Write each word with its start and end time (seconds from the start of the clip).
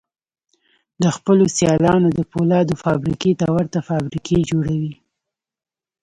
د 1.01 1.03
خپلو 1.15 1.43
سيالانو 1.57 2.07
د 2.17 2.19
پولادو 2.31 2.73
فابريکو 2.83 3.31
ته 3.39 3.45
ورته 3.55 3.79
فابريکې 3.89 4.37
جوړوي. 4.49 4.93